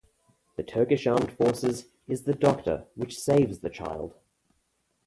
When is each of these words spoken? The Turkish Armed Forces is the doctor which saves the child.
The 0.55 0.63
Turkish 0.63 1.05
Armed 1.05 1.31
Forces 1.31 1.85
is 2.07 2.23
the 2.23 2.33
doctor 2.33 2.85
which 2.95 3.19
saves 3.19 3.59
the 3.59 3.69
child. 3.69 4.15